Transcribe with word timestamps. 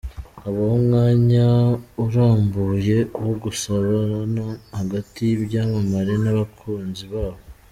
Habaho 0.43 0.73
umwanya 0.81 1.45
urambuye 2.03 2.97
wo 3.25 3.33
gusabana 3.43 4.45
hagati 4.77 5.19
y'ibyamamare 5.29 6.13
n'abakunzi 6.23 7.03
babo. 7.13 7.39